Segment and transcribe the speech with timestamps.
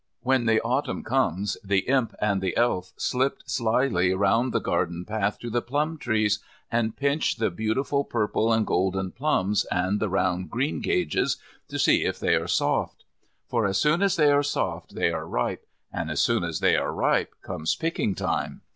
[0.23, 5.37] When the Autumn comes the Imp and the Elf slip slily round the garden path
[5.41, 6.39] to the plum trees
[6.71, 11.37] and pinch the beautiful purple and golden plums and the round greengages
[11.67, 13.05] to see if they are soft.
[13.47, 16.75] For as soon as they are soft they are ripe, and as soon as they
[16.75, 18.61] are ripe comes picking time.